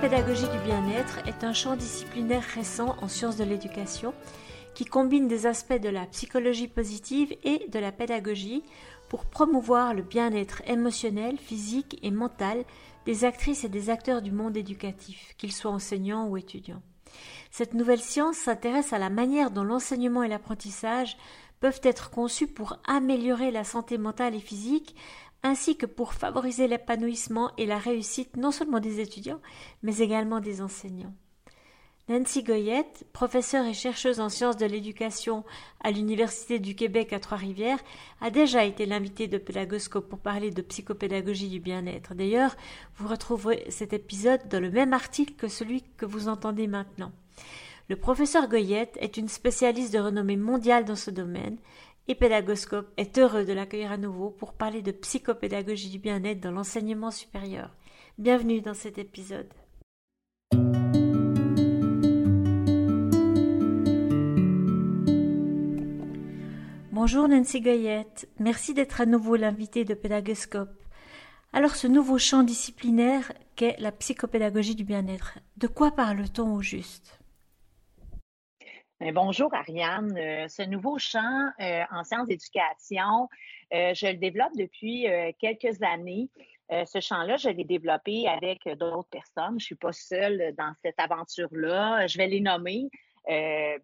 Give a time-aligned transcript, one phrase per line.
[0.00, 4.14] psychopédagogie du bien-être est un champ disciplinaire récent en sciences de l'éducation
[4.72, 8.62] qui combine des aspects de la psychologie positive et de la pédagogie
[9.10, 12.64] pour promouvoir le bien-être émotionnel, physique et mental
[13.04, 16.80] des actrices et des acteurs du monde éducatif, qu'ils soient enseignants ou étudiants.
[17.50, 21.18] Cette nouvelle science s'intéresse à la manière dont l'enseignement et l'apprentissage
[21.60, 24.96] peuvent être conçus pour améliorer la santé mentale et physique,
[25.42, 29.40] ainsi que pour favoriser l'épanouissement et la réussite non seulement des étudiants,
[29.82, 31.14] mais également des enseignants.
[32.10, 35.44] Nancy Goyette, professeure et chercheuse en sciences de l'éducation
[35.78, 37.78] à l'Université du Québec à Trois-Rivières,
[38.20, 42.16] a déjà été l'invitée de Pédagoscope pour parler de psychopédagogie du bien-être.
[42.16, 42.56] D'ailleurs,
[42.96, 47.12] vous retrouverez cet épisode dans le même article que celui que vous entendez maintenant.
[47.88, 51.58] Le professeur Goyette est une spécialiste de renommée mondiale dans ce domaine
[52.10, 56.50] et Pédagoscope est heureux de l'accueillir à nouveau pour parler de psychopédagogie du bien-être dans
[56.50, 57.70] l'enseignement supérieur.
[58.18, 59.46] Bienvenue dans cet épisode.
[66.90, 70.82] Bonjour Nancy Goyette, merci d'être à nouveau l'invité de Pédagoscope.
[71.52, 77.19] Alors ce nouveau champ disciplinaire qu'est la psychopédagogie du bien-être, de quoi parle-t-on au juste?
[79.00, 80.14] Bonjour Ariane.
[80.16, 83.28] Euh, ce nouveau champ euh, en sciences d'éducation,
[83.72, 85.06] euh, je le développe depuis
[85.38, 86.28] quelques années.
[86.70, 89.58] ce champ-là, je l'ai développé avec d'autres personnes.
[89.58, 92.06] Je ne suis pas seule dans cette aventure-là.
[92.06, 92.88] Je vais les nommer.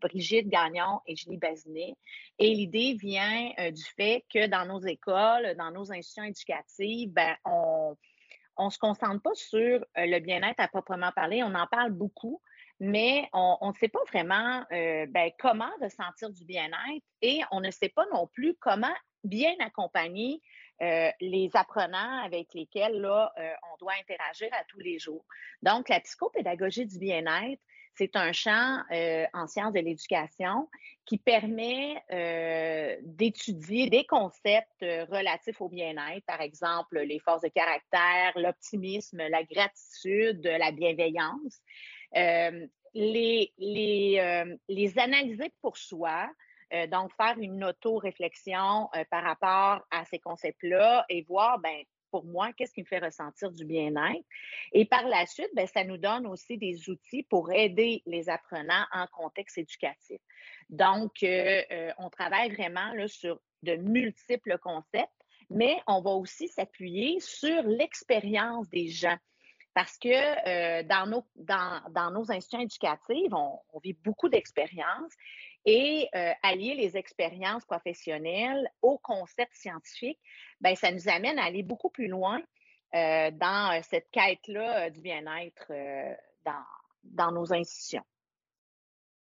[0.01, 1.95] Brigitte Gagnon et Julie Bazinet.
[2.39, 7.97] Et l'idée vient du fait que dans nos écoles, dans nos institutions éducatives, ben, on
[8.59, 11.43] ne se concentre pas sur le bien-être à proprement parler.
[11.43, 12.41] On en parle beaucoup,
[12.79, 17.89] mais on ne sait pas vraiment ben, comment ressentir du bien-être et on ne sait
[17.89, 20.41] pas non plus comment bien accompagner
[20.81, 23.33] les apprenants avec lesquels là,
[23.73, 25.25] on doit interagir à tous les jours.
[25.63, 27.63] Donc, la psychopédagogie du bien-être,
[27.97, 30.69] c'est un champ euh, en sciences de l'éducation
[31.07, 37.49] qui permet euh, d'étudier des concepts euh, relatifs au bien-être, par exemple les forces de
[37.49, 41.61] caractère, l'optimisme, la gratitude, la bienveillance,
[42.15, 46.29] les, les, analyser pour soi,
[46.91, 52.73] donc faire une auto-réflexion par rapport à ces concepts-là et voir, ben, pour moi, qu'est-ce
[52.73, 54.25] qui me fait ressentir du bien-être.
[54.73, 58.87] Et par la suite, bien, ça nous donne aussi des outils pour aider les apprenants
[58.93, 60.21] en contexte éducatif.
[60.71, 65.11] Donc, euh, euh, on travaille vraiment sur de multiples concepts,
[65.51, 69.19] mais on va aussi s'appuyer sur l'expérience des gens.
[69.77, 75.13] Parce que euh, dans, nos, dans, dans, nos institutions éducatives, on, vit beaucoup d'expériences
[75.67, 80.19] et euh, allier les expériences professionnelles aux concepts scientifiques,
[80.63, 82.41] ben, ça nous amène à aller beaucoup plus loin
[82.95, 85.71] euh, dans cette quête-là du bien-être
[86.47, 86.65] dans,
[87.05, 88.05] dans nos institutions.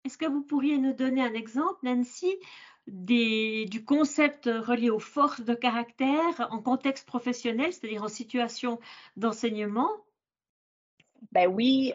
[0.05, 2.35] Est-ce que vous pourriez nous donner un exemple, Nancy,
[2.89, 8.81] du concept relié aux forces de caractère en contexte professionnel, c'est-à-dire en situation
[9.15, 9.91] d'enseignement?
[11.33, 11.93] Ben oui,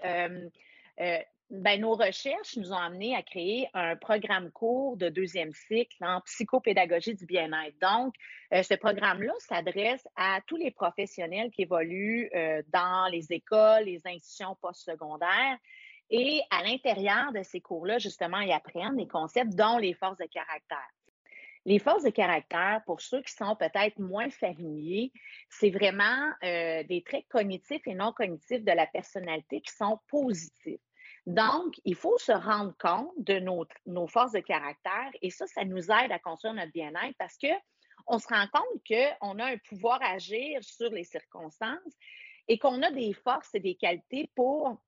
[1.52, 6.22] ben, nos recherches nous ont amené à créer un programme court de deuxième cycle en
[6.22, 7.78] psychopédagogie du bien-être.
[7.80, 8.16] Donc,
[8.52, 14.02] euh, ce programme-là s'adresse à tous les professionnels qui évoluent euh, dans les écoles, les
[14.06, 15.57] institutions postsecondaires.
[16.09, 20.25] Et à l'intérieur de ces cours-là, justement, ils apprennent des concepts dont les forces de
[20.25, 20.90] caractère.
[21.65, 25.11] Les forces de caractère, pour ceux qui sont peut-être moins familiers,
[25.49, 30.79] c'est vraiment euh, des traits cognitifs et non cognitifs de la personnalité qui sont positifs.
[31.25, 35.91] Donc, il faut se rendre compte de nos, forces de caractère et ça, ça nous
[35.91, 37.47] aide à construire notre bien-être parce que
[38.07, 41.97] on se rend compte qu'on a un pouvoir à agir sur les circonstances
[42.47, 44.79] et qu'on a des forces et des qualités pour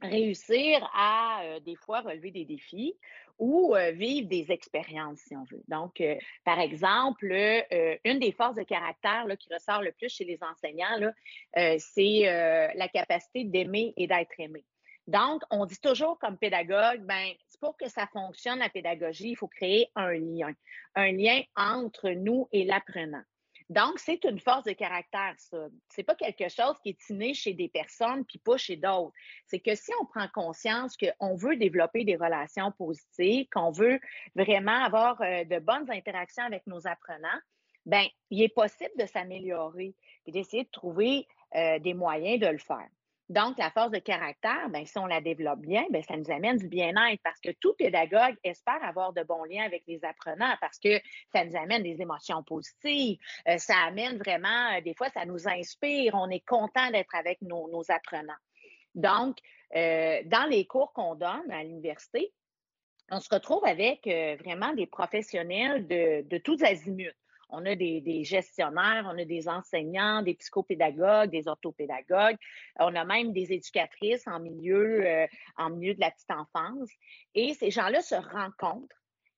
[0.00, 2.94] réussir à des fois relever des défis
[3.38, 5.62] ou vivre des expériences, si on veut.
[5.68, 6.02] Donc,
[6.44, 7.26] par exemple,
[8.04, 11.12] une des forces de caractère là, qui ressort le plus chez les enseignants,
[11.78, 14.64] c'est la capacité d'aimer et d'être aimé.
[15.06, 19.48] Donc, on dit toujours comme pédagogue, ben, pour que ça fonctionne, la pédagogie, il faut
[19.48, 20.52] créer un lien,
[20.94, 23.22] un lien entre nous et l'apprenant.
[23.70, 25.68] Donc, c'est une force de caractère, ça.
[25.88, 29.12] C'est pas quelque chose qui est inné chez des personnes puis pas chez d'autres.
[29.46, 33.98] C'est que si on prend conscience qu'on veut développer des relations positives, qu'on veut
[34.34, 37.40] vraiment avoir euh, de bonnes interactions avec nos apprenants,
[37.86, 39.94] ben, il est possible de s'améliorer
[40.26, 42.88] et d'essayer de trouver euh, des moyens de le faire.
[43.30, 46.58] Donc, la force de caractère, bien, si on la développe bien, bien, ça nous amène
[46.58, 50.78] du bien-être parce que tout pédagogue espère avoir de bons liens avec les apprenants parce
[50.78, 51.00] que
[51.32, 53.18] ça nous amène des émotions positives,
[53.48, 57.40] euh, ça amène vraiment, euh, des fois, ça nous inspire, on est content d'être avec
[57.40, 58.32] nos, apprenants.
[58.94, 59.38] Donc,
[59.72, 62.32] dans les cours qu'on donne à l'université,
[63.10, 67.12] on se retrouve avec vraiment des professionnels de, de tous azimuts.
[67.56, 72.36] On a des, gestionnaires, on a des enseignants, des psychopédagogues, des orthopédagogues.
[72.78, 76.90] On a même des éducatrices en milieu, euh, en milieu de la petite enfance.
[77.34, 78.96] Et ces gens-là se rencontrent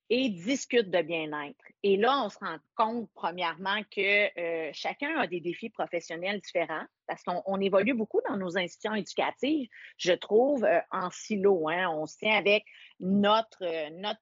[0.09, 1.63] et discutent de bien-être.
[1.83, 6.85] Et là, on se rend compte, premièrement, que euh, chacun a des défis professionnels différents
[7.07, 11.67] parce qu'on évolue beaucoup dans nos institutions éducatives, je trouve, euh, en silo.
[11.69, 11.89] Hein.
[11.89, 12.65] On se tient avec
[12.99, 13.59] notre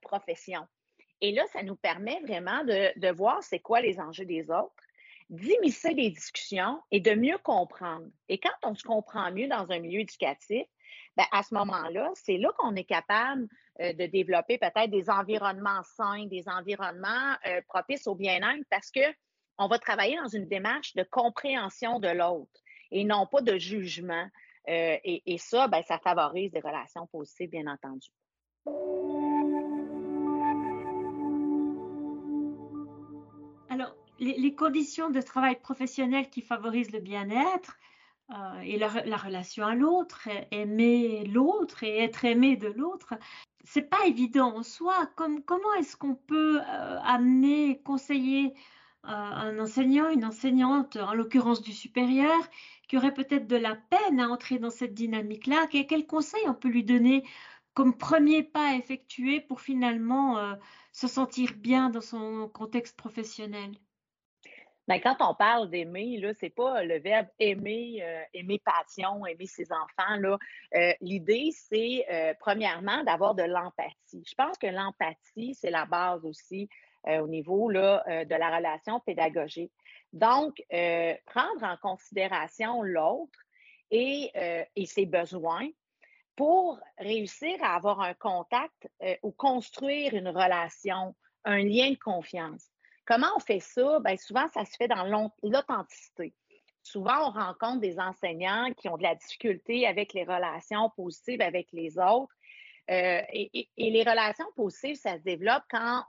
[0.02, 0.66] profession.
[1.20, 4.74] Et là, ça nous permet vraiment de, voir c'est quoi les enjeux des autres,
[5.30, 8.06] d'immiscer les discussions et de mieux comprendre.
[8.28, 10.66] Et quand on se comprend mieux dans un milieu éducatif,
[11.16, 13.48] ben, à ce moment-là, c'est là, qu'on est capable
[13.80, 19.00] euh, de développer peut-être des environnements sains, des environnements euh, propices au bien-être parce que
[19.58, 22.60] on va travailler dans une démarche de compréhension de l'autre
[22.90, 24.28] et non pas de jugement.
[24.68, 28.08] Euh, et, et, ça, ben, ça favorise des relations positives, bien entendu.
[34.18, 37.76] Les, conditions de travail professionnel qui favorisent le bien-être
[38.30, 43.14] euh, et la, relation à l'autre, aimer l'autre et être aimé de l'autre,
[43.64, 45.06] c'est pas évident en soi.
[45.16, 48.54] Comme, comment est-ce qu'on peut euh, amener, conseiller
[49.04, 52.38] euh, un enseignant, une enseignante, en l'occurrence du supérieur,
[52.88, 55.66] qui aurait peut-être de la peine à entrer dans cette dynamique-là?
[55.70, 57.24] Quel conseil on peut lui donner
[57.74, 60.56] comme premier pas à effectuer pour finalement
[60.92, 63.72] se sentir bien dans son contexte professionnel?
[64.88, 69.46] Ben, quand on parle d'aimer, là, c'est pas le verbe aimer, euh, aimer passion, aimer
[69.46, 70.16] ses enfants.
[70.20, 70.38] Là.
[70.76, 74.24] Euh, l'idée, c'est euh, premièrement d'avoir de l'empathie.
[74.24, 76.68] Je pense que l'empathie, c'est la base aussi
[77.08, 79.70] au niveau là, de la relation pédagogique.
[80.12, 80.60] Donc,
[81.26, 83.38] prendre en considération l'autre
[83.92, 84.32] et
[84.86, 85.68] ses besoins
[86.34, 88.88] pour réussir à avoir un contact
[89.22, 92.72] ou construire une relation, un lien de confiance.
[93.06, 94.00] Comment on fait ça?
[94.00, 95.04] Bien, souvent, ça se fait dans
[95.42, 96.34] l'authenticité.
[96.82, 101.68] Souvent, on rencontre des enseignants qui ont de la difficulté avec les relations positives avec
[101.72, 102.34] les autres.
[102.90, 106.04] Euh, et, les relations positives, ça se développe quand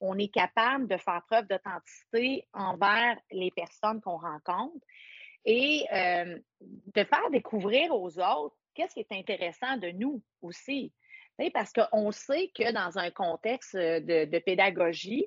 [0.00, 4.86] on, est capable de faire preuve d'authenticité envers les personnes qu'on rencontre
[5.44, 10.92] et euh, de faire découvrir aux autres qu'est-ce qui est intéressant de nous aussi.
[11.52, 15.26] Parce qu'on sait que dans un contexte de pédagogie,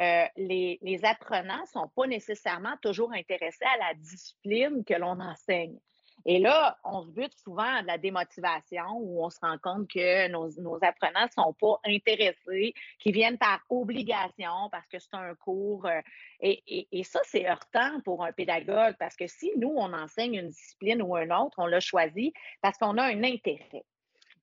[0.00, 5.78] euh, les, apprenants ne sont pas nécessairement toujours intéressés à la discipline que l'on enseigne.
[6.26, 9.88] Et là, on se bute souvent à de la démotivation où on se rend compte
[9.88, 10.48] que nos,
[10.82, 15.86] apprenants ne sont pas intéressés, qu'ils viennent par obligation parce que c'est un cours.
[15.86, 16.00] Euh,
[16.40, 21.02] et, ça, c'est heurtant pour un pédagogue parce que si nous, on enseigne une discipline
[21.02, 23.84] ou une autre, on l'a choisi parce qu'on a un intérêt.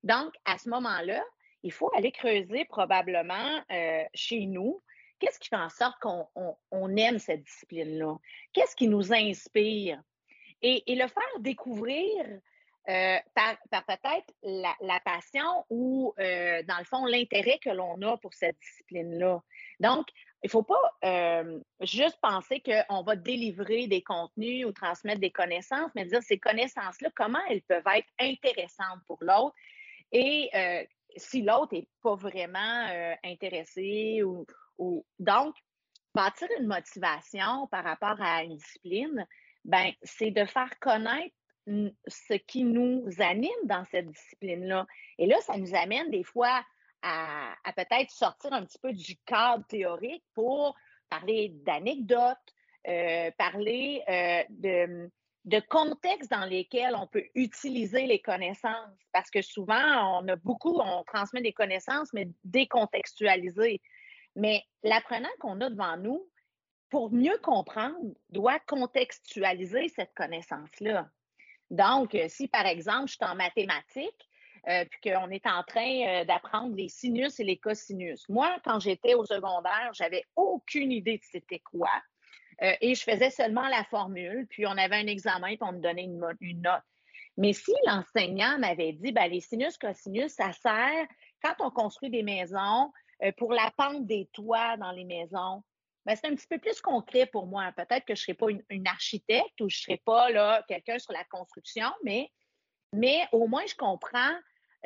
[0.02, 1.22] Donc, à ce moment-là,
[1.62, 4.82] il faut aller creuser probablement euh, chez nous
[5.18, 8.16] Qu'est-ce qui fait en sorte qu'on aime cette discipline-là?
[8.52, 10.00] Qu'est-ce qui nous inspire?
[10.62, 12.24] Et, le faire découvrir
[12.88, 13.56] euh, par,
[13.86, 19.40] peut-être la, passion ou, euh, dans le fond, l'intérêt que l'on a pour cette discipline-là.
[19.78, 20.06] Donc,
[20.42, 25.30] il ne faut pas euh, juste penser qu'on va délivrer des contenus ou transmettre des
[25.32, 29.54] connaissances, mais dire ces connaissances-là, comment elles peuvent être intéressantes pour l'autre
[30.10, 30.50] et
[31.16, 34.46] si l'autre n'est pas vraiment intéressé ou,
[35.18, 35.54] donc,
[36.14, 39.26] bâtir une motivation par rapport à une discipline,
[39.64, 41.34] ben, c'est de faire connaître
[42.06, 44.86] ce qui nous anime dans cette discipline-là.
[45.18, 46.64] Et là, ça nous amène des fois
[47.02, 50.74] à, peut-être sortir un petit peu du cadre théorique pour
[51.10, 52.36] parler d'anecdotes,
[52.86, 55.10] euh, parler euh, de,
[55.44, 58.98] de contextes dans lesquels on peut utiliser les connaissances.
[59.12, 63.80] Parce que souvent, on a beaucoup, on transmet des connaissances, mais décontextualisées.
[64.38, 66.24] Mais l'apprenant qu'on a devant nous,
[66.90, 67.98] pour mieux comprendre,
[68.30, 71.10] doit contextualiser cette connaissance-là.
[71.70, 74.28] Donc, euh, si par exemple, je suis en mathématiques,
[74.68, 78.28] euh, puis qu'on est en train euh, d'apprendre les sinus et les cosinus.
[78.28, 81.90] Moi, quand j'étais au secondaire, j'avais aucune idée de c'était quoi.
[82.60, 86.04] et je faisais seulement la formule, puis on avait un examen, puis on me donnait
[86.04, 86.18] une,
[86.60, 86.82] note.
[87.36, 91.06] Mais si l'enseignant m'avait dit, ben, les sinus, cosinus, ça sert
[91.42, 92.92] quand on construit des maisons,
[93.36, 95.62] pour la pente des toits dans les maisons,
[96.04, 97.70] ben, c'est un petit peu plus concret pour moi.
[97.76, 100.98] Peut-être que je ne serai pas une, architecte ou je ne serai pas là, quelqu'un
[100.98, 102.30] sur la construction, mais,
[102.92, 104.34] mais au moins je comprends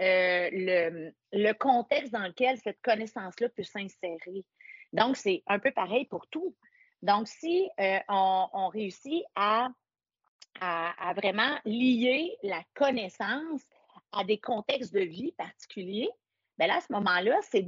[0.01, 4.45] euh, le, le, contexte dans lequel cette connaissance-là peut s'insérer.
[4.93, 6.57] Donc, c'est un peu pareil pour tout.
[7.03, 9.69] Donc, si euh, on, réussit à
[10.61, 13.63] à, vraiment lier la connaissance
[14.13, 16.11] à des contextes de vie particuliers,
[16.63, 17.65] bien là, à ce moment-là, c'est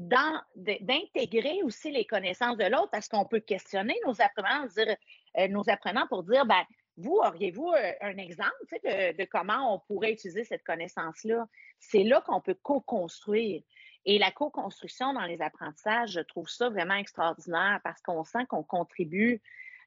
[0.54, 4.96] d'intégrer aussi les connaissances de l'autre parce qu'on peut questionner nos apprenants, dire,
[5.38, 6.62] euh, nos apprenants pour dire, ben,
[6.96, 8.52] vous, auriez-vous euh, un exemple
[8.84, 11.46] de, de, comment on pourrait utiliser cette connaissance-là?
[11.80, 13.62] C'est là qu'on peut co-construire.
[14.06, 18.62] Et la co-construction dans les apprentissages, je trouve ça vraiment extraordinaire parce qu'on sent qu'on
[18.62, 19.42] contribue,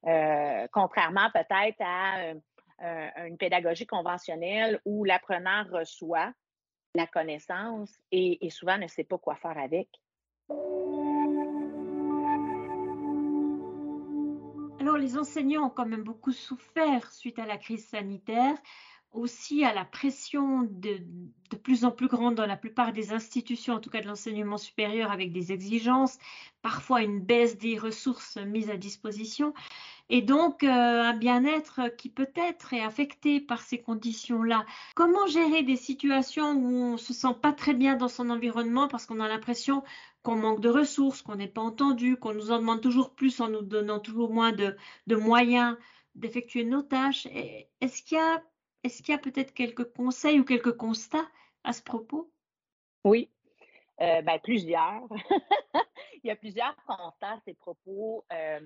[0.05, 2.33] euh, contrairement peut-être à
[3.25, 6.31] une pédagogie conventionnelle où l'apprenant reçoit
[6.97, 9.87] la connaissance et, souvent ne sait pas quoi faire avec.
[14.79, 18.57] Alors, les enseignants ont quand même beaucoup souffert suite à la crise sanitaire,
[19.17, 20.99] aussi à la pression de,
[21.51, 24.57] de, plus en plus grande dans la plupart des institutions, en tout cas de l'enseignement
[24.57, 26.17] supérieur, avec des exigences,
[26.61, 29.53] parfois une baisse des ressources mises à disposition
[30.09, 30.67] et donc euh,
[31.03, 34.65] un bien-être qui peut-être est affecté par ces conditions-là.
[34.95, 39.05] Comment gérer des situations où on se sent pas très bien dans son environnement parce
[39.05, 39.83] qu'on a l'impression
[40.23, 43.49] qu'on manque de ressources, qu'on n'est pas entendu, qu'on nous en demande toujours plus en
[43.49, 44.75] nous donnant toujours moins de,
[45.09, 45.77] moyens
[46.15, 47.27] d'effectuer nos tâches?
[47.81, 48.41] Est-ce qu'il y a,
[48.83, 51.27] est qu'il y a peut-être quelques conseils ou quelques constats
[51.63, 52.31] à ce propos?
[53.03, 53.29] Oui,
[54.01, 55.07] euh, ben, plusieurs.
[56.23, 58.25] Il y a plusieurs constats à ces propos.
[58.31, 58.59] Euh,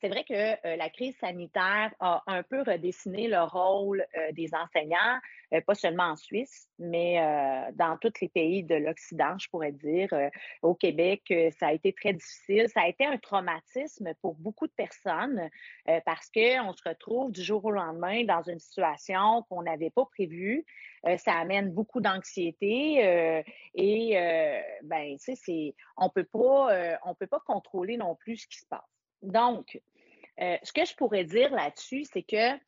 [0.00, 4.50] c'est vrai que euh, la crise sanitaire a un peu redessiné le rôle euh, des
[4.54, 5.18] enseignants,
[5.54, 7.16] euh, pas seulement en Suisse, mais
[7.74, 10.08] dans tous les pays de l'Occident, je pourrais dire.
[10.62, 11.22] au Québec,
[11.58, 12.68] ça a été très difficile.
[12.68, 15.48] Ça a été un traumatisme pour beaucoup de personnes
[16.04, 20.64] parce qu'on se retrouve du jour au lendemain dans une situation qu'on n'avait pas prévue.
[21.16, 24.14] ça amène beaucoup d'anxiété et
[24.82, 28.95] ben, c'est, on peut pas, on peut pas contrôler non plus ce qui se passe.
[29.22, 29.80] Donc,
[30.40, 32.58] euh, ce que je pourrais dire là-dessus, c'est que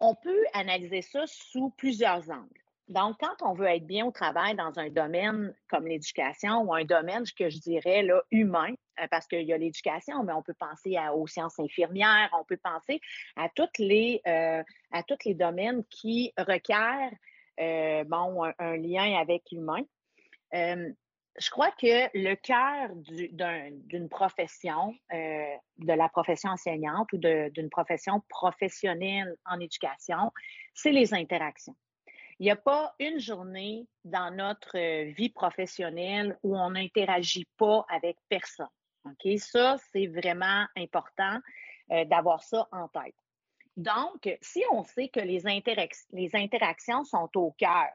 [0.00, 2.62] on, peut analyser ça sous plusieurs angles.
[2.86, 6.84] Donc, quand on veut être bien au travail dans un domaine comme l'éducation ou un
[6.84, 10.54] domaine que je dirais là, humain, euh, parce qu'il y a l'éducation, mais on peut
[10.54, 13.00] penser aux sciences infirmières, on peut penser
[13.36, 14.62] à, les, euh,
[15.08, 17.12] tous les domaines qui requièrent
[18.06, 19.82] bon, un, lien avec l'humain
[21.38, 28.22] je crois que le cœur d'une profession, euh, de la profession enseignante ou d'une profession
[28.28, 30.32] professionnelle en éducation,
[30.74, 31.76] c'est les interactions.
[32.40, 37.84] Il n'y a pas une journée dans notre euh, vie professionnelle où on n'interagit pas
[37.88, 38.68] avec personne.
[39.04, 39.38] OK?
[39.38, 41.38] Ça, c'est vraiment important
[41.90, 43.14] euh, d'avoir ça en tête.
[43.76, 45.40] Donc, si on sait que les,
[46.12, 47.88] les interactions sont au cœur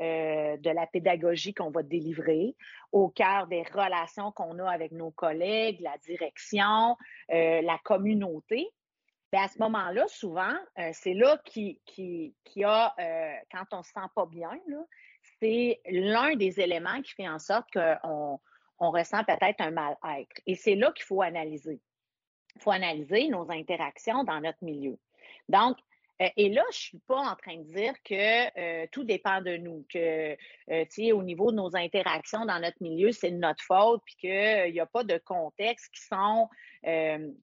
[0.00, 2.56] euh, de la pédagogie qu'on va délivrer,
[2.90, 6.96] au cœur des relations qu'on a avec nos collègues, la direction,
[7.30, 8.68] euh, la communauté.
[9.32, 12.94] Bien, à ce moment-là, souvent, euh, c'est là qui, qui, qui a,
[13.52, 14.50] quand on ne se sent pas bien,
[15.40, 18.40] c'est l'un des éléments qui fait en sorte qu'on
[18.80, 20.40] on ressent peut-être un mal-être.
[20.46, 21.80] Et c'est là qu'il faut analyser.
[22.56, 24.98] Il faut analyser nos interactions dans notre milieu.
[25.48, 25.76] Donc,
[26.20, 29.56] et là, je ne suis pas en train de dire que euh, tout dépend de
[29.56, 30.36] nous, que
[30.70, 34.72] euh, au niveau de nos interactions dans notre milieu, c'est de notre faute, puis qu'il
[34.72, 36.48] n'y a pas de contexte qui sont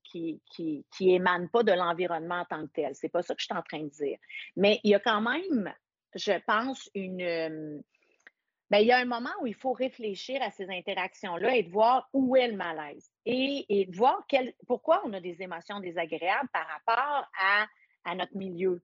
[0.03, 2.93] qui, qui, qui, émanent pas de l'environnement en tant que tel.
[2.93, 4.19] C'est pas ça que je suis en train de dire.
[4.55, 5.73] Mais il y a quand même,
[6.13, 7.81] je pense, une
[8.71, 11.69] ben, il y a un moment où il faut réfléchir à ces interactions-là et de
[11.69, 15.81] voir où est le malaise et, et de voir quel, pourquoi on a des émotions
[15.81, 17.65] désagréables par rapport à
[18.05, 18.81] à notre milieu.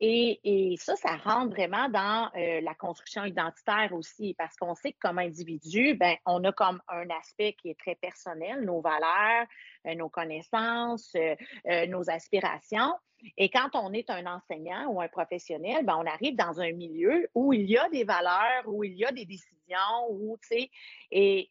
[0.00, 4.98] Et, ça, ça rentre vraiment dans euh, la construction identitaire aussi, parce qu'on sait que
[5.00, 9.46] comme individu, ben, on a comme un aspect qui est très personnel, nos valeurs,
[9.86, 12.92] euh, nos connaissances, euh, nos aspirations.
[13.38, 17.30] Et quand on est un enseignant ou un professionnel, ben, on arrive dans un milieu
[17.34, 20.70] où il y a des valeurs, où il y a des décisions, où, tu sais,
[21.12, 21.50] et,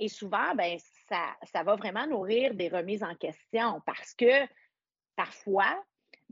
[0.00, 0.78] et souvent, ben,
[1.08, 4.46] ça, ça va vraiment nourrir des remises en question parce que
[5.14, 5.80] parfois,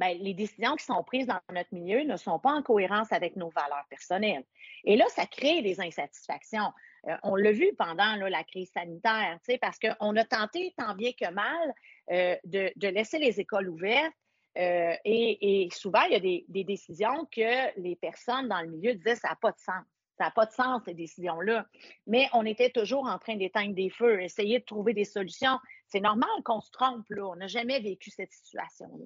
[0.00, 3.36] ben, les décisions qui sont prises dans notre milieu ne sont pas en cohérence avec
[3.36, 4.44] nos valeurs personnelles.
[4.84, 6.72] Et là, ça crée des insatisfactions.
[7.06, 11.30] Euh, on l'a vu pendant la crise sanitaire, parce qu'on a tenté tant bien que
[11.30, 11.74] mal
[12.12, 14.14] euh, de, laisser les écoles ouvertes.
[14.56, 19.16] Euh, et, souvent, il y a des, décisions que les personnes dans le milieu disaient
[19.16, 19.84] ça n'a pas de sens.
[20.16, 21.66] Ça n'a pas de sens, ces décisions-là.
[22.06, 25.58] Mais on était toujours en train d'éteindre des feux, essayer de trouver des solutions.
[25.88, 27.26] C'est normal qu'on se trompe, là.
[27.26, 29.04] On n'a jamais vécu cette situation-là.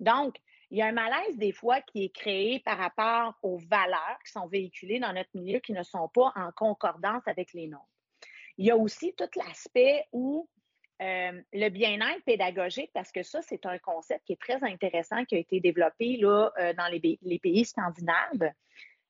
[0.00, 0.36] Donc,
[0.70, 4.32] il y a un malaise des fois qui est créé par rapport aux valeurs qui
[4.32, 7.84] sont véhiculées dans notre milieu qui ne sont pas en concordance avec les nôtres.
[8.56, 10.48] Il y a aussi tout l'aspect où
[11.02, 15.34] euh, le bien-être pédagogique, parce que ça, c'est un concept qui est très intéressant, qui
[15.34, 18.52] a été développé euh, dans les, pays scandinaves,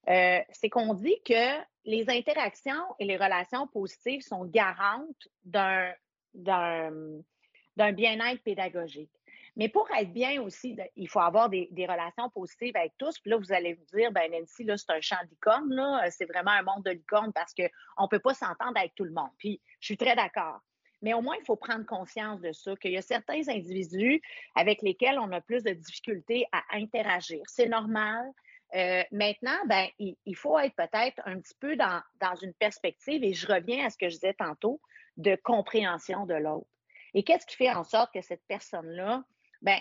[0.09, 5.93] euh, c'est qu'on dit que les interactions et les relations positives sont garantes d'un
[7.77, 9.13] bien-être pédagogique.
[9.57, 13.19] Mais pour être bien aussi, il faut avoir des, relations positives avec tous.
[13.19, 16.53] Puis là, vous allez vous dire, ben Nancy, là, c'est un champ licorne, C'est vraiment
[16.53, 19.31] un monde de licorne parce qu'on ne peut pas s'entendre avec tout le monde.
[19.39, 20.61] Puis je suis très d'accord.
[21.03, 24.23] Mais au moins, il faut prendre conscience de ça, qu'il y a certains individus
[24.55, 27.43] avec lesquels on a plus de difficultés à interagir.
[27.47, 28.31] C'est normal.
[28.75, 33.35] Euh, maintenant, ben, il, faut être peut-être un petit peu dans, dans, une perspective, et
[33.35, 34.81] je reviens à ce que je disais tantôt,
[35.19, 36.69] de compréhension de l'autre.
[37.15, 39.25] Et qu'est-ce qui fait en sorte que cette personne-là,
[39.63, 39.79] ben,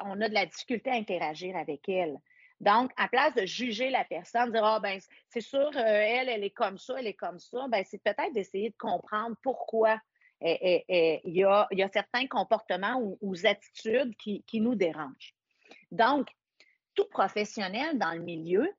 [0.00, 2.16] on a de la difficulté à interagir avec elle?
[2.60, 6.44] Donc, à place de juger la personne, dire, ah, ben, c'est sûr, euh, elle, elle
[6.44, 9.98] est comme ça, elle est comme ça, ben, c'est peut-être d'essayer de comprendre pourquoi
[10.42, 15.34] il y, a, certains comportements ou, attitudes qui, nous dérangent.
[15.90, 16.28] Donc,
[16.94, 18.70] tout professionnel dans le milieu,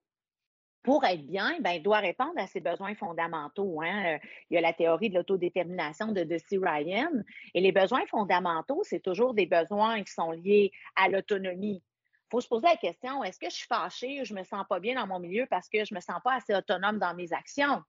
[0.84, 3.82] pour être bien, ben, doit répondre à ses besoins fondamentaux.
[3.82, 4.18] Hein.
[4.50, 7.12] Il y a la théorie de l'autodétermination de Deci Ryan.
[7.54, 11.84] Et les besoins fondamentaux, c'est toujours des besoins qui sont liés à l'autonomie.
[11.84, 14.66] Il faut se poser la question, est-ce que je suis fâchée ou je me sens
[14.68, 17.14] pas bien dans mon milieu parce que je ne me sens pas assez autonome dans
[17.14, 17.84] mes actions?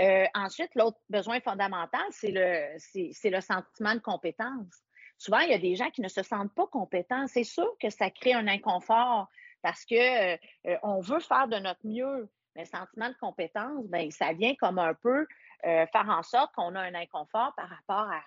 [0.00, 4.82] Euh, ensuite, l'autre besoin fondamental, c'est le, c'est, le sentiment de compétence.
[5.16, 7.26] Souvent, il y a des gens qui ne se sentent pas compétents.
[7.26, 9.28] C'est sûr que ça crée un inconfort
[9.62, 12.28] parce que euh, on veut faire de notre mieux.
[12.54, 15.26] Mais le sentiment de compétence, ben, ça vient comme un peu
[15.66, 18.22] euh, faire en sorte qu'on a un inconfort par rapport à,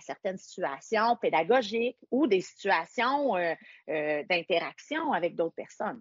[0.00, 3.34] certaines situations pédagogiques ou des situations
[3.86, 6.00] d'interaction avec d'autres personnes.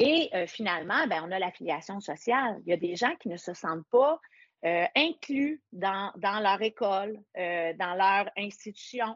[0.00, 2.58] Et euh, finalement, ben, on a l'affiliation sociale.
[2.64, 4.18] Il y a des gens qui ne se sentent pas
[4.64, 9.14] euh, inclus dans, leur école, euh, dans leur institution.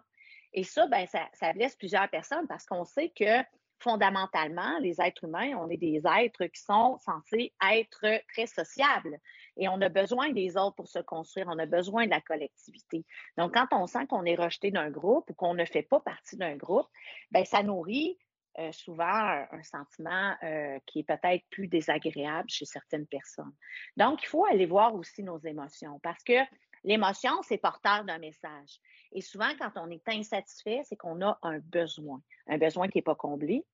[0.52, 3.42] Et ça, ben, ça, ça blesse plusieurs personnes parce qu'on sait que
[3.84, 9.20] fondamentalement, les êtres humains, on est des êtres qui sont censés être très sociables.
[9.58, 13.04] Et on a besoin des autres pour se construire, on a besoin de la collectivité.
[13.36, 16.36] Donc, quand on sent qu'on est rejeté d'un groupe ou qu'on ne fait pas partie
[16.36, 16.88] d'un groupe,
[17.30, 18.18] ben, ça nourrit
[18.58, 23.52] euh, souvent un, sentiment euh, qui est peut-être plus désagréable chez certaines personnes.
[23.98, 26.40] Donc, il faut aller voir aussi nos émotions parce que
[26.84, 28.80] l'émotion, c'est porteur d'un message.
[29.12, 33.02] Et souvent, quand on est insatisfait, c'est qu'on a un besoin, un besoin qui n'est
[33.02, 33.64] pas comblé.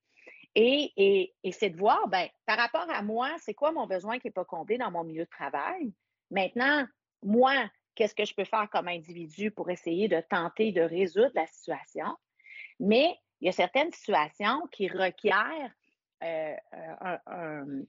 [0.55, 4.33] Et, c'est de voir, ben, par rapport à moi, c'est quoi mon besoin qui n'est
[4.33, 5.93] pas comblé dans mon milieu de travail?
[6.31, 6.87] Maintenant,
[7.23, 7.53] moi,
[7.95, 12.17] qu'est-ce que je peux faire comme individu pour essayer de tenter de résoudre la situation?
[12.81, 15.71] Mais il y a certaines situations qui requièrent
[16.23, 16.55] euh,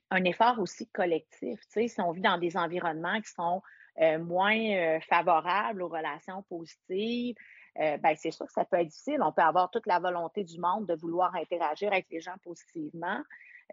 [0.09, 1.59] un, effort aussi collectif.
[1.61, 3.61] Tu sais, si on vit dans des environnements qui sont
[3.99, 7.35] euh, moins euh, favorables aux relations positives,
[7.75, 9.21] ben, c'est sûr que ça peut être difficile.
[9.23, 13.21] On peut avoir toute la volonté du monde de vouloir interagir avec les gens positivement,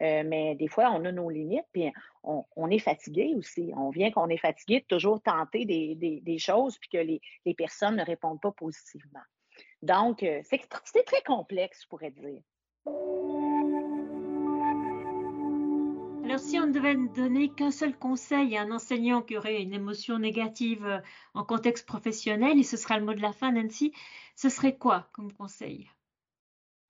[0.01, 3.73] mais des fois, on a nos limites, puis on, est fatigué aussi.
[3.77, 7.97] On vient qu'on est fatigué de toujours tenter des, choses, puis que les, les personnes
[7.97, 9.21] ne répondent pas positivement.
[9.83, 12.43] Donc, euh, c'est très complexe, je pourrais dire.
[16.29, 19.73] Alors, si on ne devait donner qu'un seul conseil à un enseignant qui aurait une
[19.73, 21.01] émotion négative euh,
[21.33, 23.95] en contexte professionnel, et ce sera le mot de la fin, Nancy,
[24.37, 25.89] ce serait quoi comme conseil?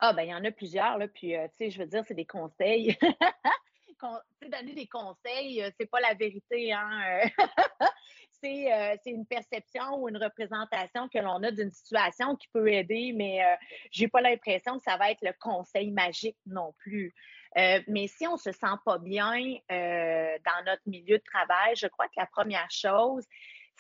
[0.01, 2.03] Ah, ben, il y en a plusieurs, là, puis, euh, tu sais, je veux dire,
[2.09, 2.99] c'est des conseils.
[4.51, 7.21] donner des conseils, c'est pas la vérité, hein?
[8.45, 13.13] Euh, c'est une perception ou une représentation que l'on a d'une situation qui peut aider,
[13.15, 13.57] mais euh,
[13.91, 17.15] je n'ai pas l'impression que ça va être le conseil magique non plus.
[17.57, 19.35] Euh, mais si on ne se sent pas bien
[19.69, 23.25] dans notre milieu de travail, je crois que la première chose,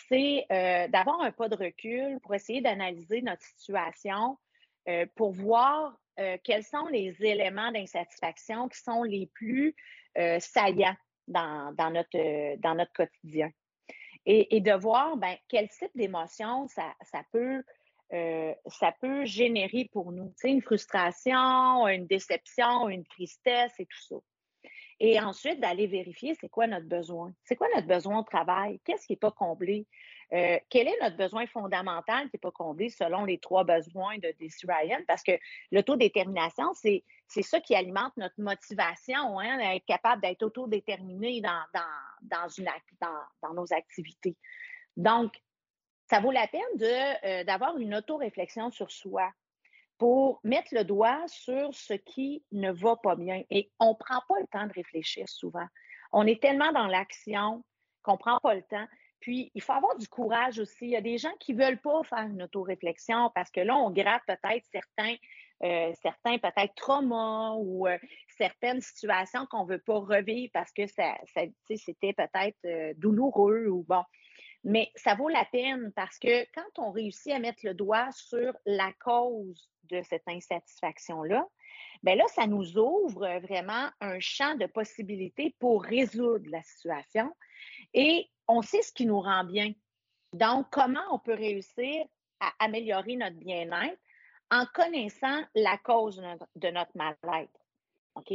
[0.08, 0.46] c'est
[0.90, 4.38] d'avoir un pas de recul pour essayer d'analyser notre situation,
[5.16, 5.98] pour voir
[6.44, 9.74] quels sont les éléments d'insatisfaction qui sont les plus
[10.38, 10.96] saillants
[11.28, 13.50] dans, notre, dans notre quotidien.
[14.26, 16.92] Et, de voir ben, quel type d'émotion ça,
[17.32, 17.62] peut,
[18.12, 20.32] euh, ça peut générer pour nous.
[20.44, 24.16] Une frustration, une déception, une tristesse et tout ça.
[25.00, 27.32] Et ensuite, d'aller vérifier c'est quoi notre besoin.
[27.44, 28.80] C'est quoi notre besoin au travail?
[28.84, 29.86] Qu'est-ce qui n'est pas comblé?
[30.32, 34.34] Euh, quel est notre besoin fondamental qui n'est pas comblé selon les trois besoins de
[34.40, 35.00] Desi Ryan?
[35.06, 35.38] Parce que
[35.70, 41.62] l'autodétermination, c'est, c'est ça qui alimente notre motivation, hein, être capable d'être autodéterminé dans,
[42.22, 42.68] dans, une,
[43.00, 44.36] dans, dans nos activités.
[44.96, 45.32] Donc,
[46.10, 49.30] ça vaut la peine euh, d'avoir une auto-réflexion sur soi
[49.98, 53.42] pour mettre le doigt sur ce qui ne va pas bien.
[53.50, 55.66] Et on ne prend pas le temps de réfléchir souvent.
[56.12, 57.64] On est tellement dans l'action
[58.02, 58.86] qu'on ne prend pas le temps.
[59.20, 60.84] Puis, il faut avoir du courage aussi.
[60.86, 63.76] Il y a des gens qui ne veulent pas faire une autoréflexion parce que là,
[63.76, 65.16] on gratte peut-être certains,
[65.64, 70.86] euh, certains peut-être traumas ou euh, certaines situations qu'on ne veut pas revivre parce que
[70.86, 71.16] ça,
[71.66, 74.04] c'était peut-être douloureux ou bon.
[74.64, 78.52] Mais ça vaut la peine parce que quand on réussit à mettre le doigt sur
[78.66, 81.46] la cause de cette insatisfaction-là,
[82.02, 87.34] bien là, ça nous ouvre vraiment un champ de possibilités pour résoudre la situation
[87.94, 89.72] et on sait ce qui nous rend bien.
[90.32, 92.04] Donc, comment on peut réussir
[92.40, 93.98] à améliorer notre bien-être
[94.50, 96.22] en connaissant la cause
[96.56, 97.52] de notre, mal-être?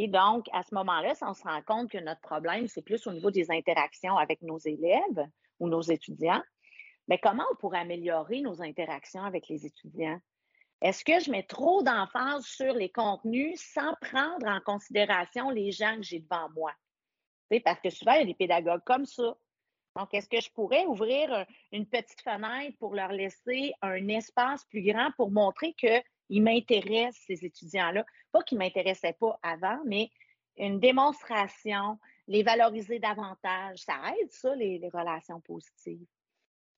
[0.10, 3.32] Donc, à ce moment-là, on se rend compte que notre problème, c'est plus au niveau
[3.32, 5.28] des interactions avec nos élèves
[5.68, 6.42] nos étudiants,
[7.08, 10.20] mais comment on pourrait améliorer nos interactions avec les étudiants?
[10.82, 15.96] Est-ce que je mets trop d'emphase sur les contenus sans prendre en considération les gens
[15.96, 16.74] que j'ai devant moi?
[17.64, 19.36] parce que souvent, il y a des pédagogues comme ça.
[19.96, 24.82] Donc, est-ce que je pourrais ouvrir une petite fenêtre pour leur laisser un espace plus
[24.82, 28.04] grand pour montrer qu'ils m'intéressent, ces étudiants-là?
[28.32, 30.10] Pas qu'ils ne m'intéressaient pas avant, mais
[30.58, 33.80] une démonstration, les valoriser davantage.
[33.80, 36.06] Ça aide, ça, les relations positives.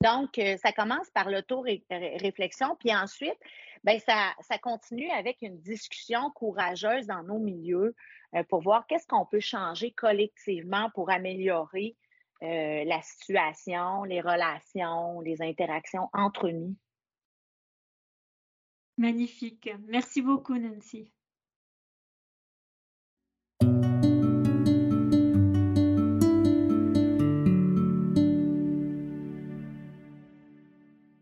[0.01, 3.37] Donc, euh, ça commence par l'auto-réflexion, puis ensuite,
[3.83, 7.95] ben, ça, continue avec une discussion courageuse dans nos milieux
[8.35, 11.95] euh, pour voir qu'est-ce qu'on peut changer collectivement pour améliorer
[12.43, 16.75] euh, la situation, les relations, les interactions entre nous.
[18.97, 19.69] Magnifique.
[19.87, 21.11] Merci beaucoup, Nancy.